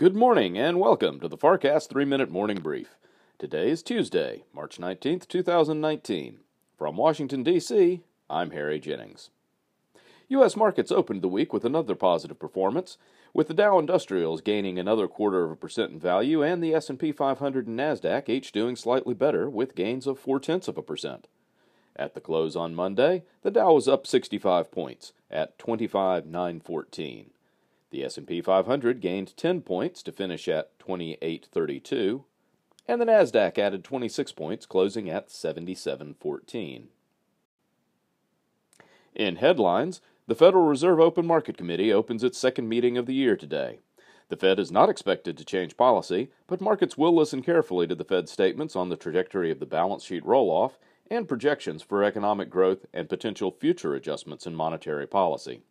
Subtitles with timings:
[0.00, 2.96] Good morning and welcome to the FarrCast 3 Minute Morning Brief.
[3.38, 6.38] Today is Tuesday, March 19th, 2019.
[6.78, 8.00] From Washington, D.C.,
[8.30, 9.28] I'm Harry Jennings.
[10.28, 10.56] U.S.
[10.56, 12.96] markets opened the week with another positive performance,
[13.34, 17.12] with the Dow Industrials gaining another quarter of a percent in value and the S&P
[17.12, 21.28] 500 and Nasdaq each doing slightly better with gains of four tenths of a percent.
[21.94, 27.32] At the close on Monday, the Dow was up 65 points at 25,914.
[27.90, 32.24] The S&P 500 gained 10 points to finish at 2832,
[32.86, 36.88] and the Nasdaq added 26 points closing at 7714.
[39.14, 43.36] In headlines, the Federal Reserve Open Market Committee opens its second meeting of the year
[43.36, 43.80] today.
[44.28, 48.04] The Fed is not expected to change policy, but markets will listen carefully to the
[48.04, 50.78] Fed's statements on the trajectory of the balance sheet roll off
[51.10, 55.62] and projections for economic growth and potential future adjustments in monetary policy.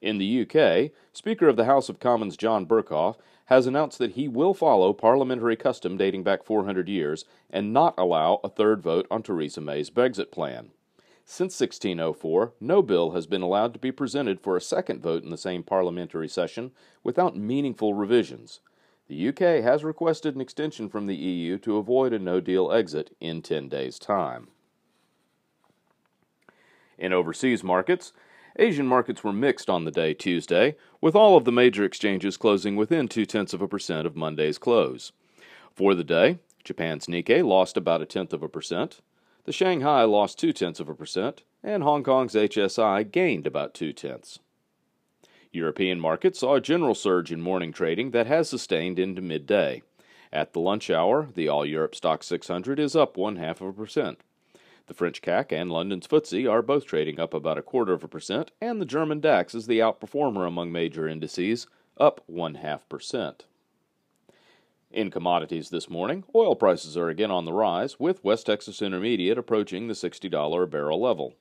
[0.00, 3.16] In the UK, Speaker of the House of Commons John Bercow
[3.46, 8.40] has announced that he will follow parliamentary custom dating back 400 years and not allow
[8.44, 10.70] a third vote on Theresa May's Brexit plan.
[11.24, 15.30] Since 1604, no bill has been allowed to be presented for a second vote in
[15.30, 18.60] the same parliamentary session without meaningful revisions.
[19.08, 23.16] The UK has requested an extension from the EU to avoid a no deal exit
[23.20, 24.48] in 10 days' time.
[26.98, 28.12] In overseas markets,
[28.58, 32.74] Asian markets were mixed on the day Tuesday, with all of the major exchanges closing
[32.74, 35.12] within two tenths of a percent of Monday's close.
[35.74, 39.00] For the day, Japan's Nikkei lost about a tenth of a percent,
[39.44, 43.92] the Shanghai lost two tenths of a percent, and Hong Kong's HSI gained about two
[43.92, 44.40] tenths.
[45.52, 49.82] European markets saw a general surge in morning trading that has sustained into midday.
[50.30, 53.72] At the lunch hour, the All Europe Stoxx 600 is up one half of a
[53.72, 54.20] percent.
[54.88, 58.08] The French CAC and London's FTSE are both trading up about a quarter of a
[58.08, 61.66] percent, and the German DAX is the outperformer among major indices,
[61.98, 63.44] up one half percent.
[64.90, 69.36] In commodities this morning, oil prices are again on the rise, with West Texas Intermediate
[69.36, 71.34] approaching the $60 a barrel level.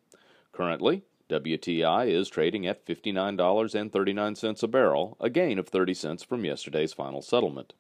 [0.51, 6.91] Currently, WTI is trading at $59.39 a barrel, a gain of 30 cents from yesterday's
[6.91, 7.71] final settlement.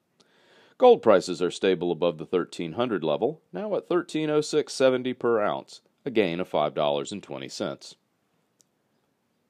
[0.79, 6.39] Gold prices are stable above the 1300 level, now at 1306.70 per ounce, a gain
[6.39, 7.95] of $5.20.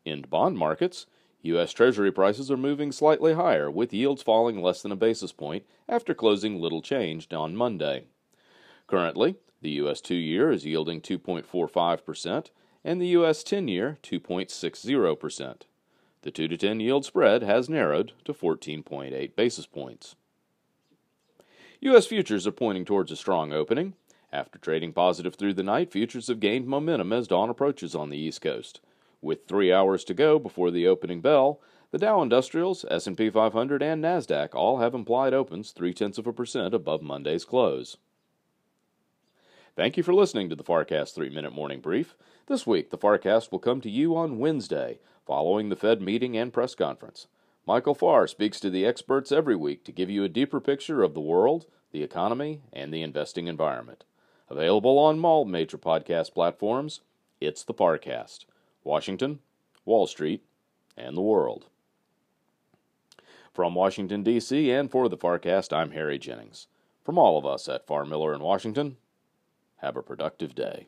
[0.05, 1.05] In bond markets,
[1.41, 1.73] U.S.
[1.73, 6.13] Treasury prices are moving slightly higher, with yields falling less than a basis point after
[6.13, 8.05] closing little changed on Monday.
[8.87, 9.99] Currently, the U.S.
[9.99, 12.51] two year is yielding 2.45%,
[12.85, 13.43] and the U.S.
[13.43, 15.61] 10 year 2.60%.
[16.21, 20.15] The 2 to 10 yield spread has narrowed to 14.8 basis points.
[21.81, 22.07] U.S.
[22.07, 23.93] futures are pointing towards a strong opening.
[24.33, 28.17] After trading positive through the night, futures have gained momentum as dawn approaches on the
[28.17, 28.79] East Coast.
[29.21, 31.61] With three hours to go before the opening bell,
[31.91, 36.33] the Dow Industrials, S&P 500, and Nasdaq all have implied opens three tenths of a
[36.33, 37.97] percent above Monday's close.
[39.75, 42.15] Thank you for listening to the FarrCast 3 Minute Morning Brief.
[42.47, 46.51] This week, the FarrCast will come to you on Wednesday, following the Fed meeting and
[46.51, 47.27] press conference.
[47.67, 51.13] Michael Farr speaks to the experts every week to give you a deeper picture of
[51.13, 54.05] the world, the economy, and the investing environment.
[54.49, 57.01] Available on all major podcast platforms,
[57.41, 58.45] it's the FarrCast.
[58.85, 59.39] Washington,
[59.83, 60.45] Wall Street,
[60.95, 61.65] and the world.
[63.53, 66.67] From Washington, D.C., and for the FarrCast, I'm Harry Jennings.
[67.03, 68.95] From all of us at Farr Miller in Washington,
[69.79, 70.87] have a productive day.